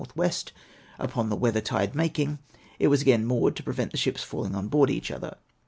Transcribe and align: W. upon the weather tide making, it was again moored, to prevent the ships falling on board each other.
W. 0.15 0.31
upon 0.97 1.29
the 1.29 1.35
weather 1.35 1.61
tide 1.61 1.93
making, 1.93 2.39
it 2.79 2.87
was 2.87 3.03
again 3.03 3.23
moored, 3.23 3.55
to 3.57 3.61
prevent 3.61 3.91
the 3.91 3.99
ships 3.99 4.23
falling 4.23 4.55
on 4.55 4.67
board 4.67 4.89
each 4.89 5.11
other. 5.11 5.37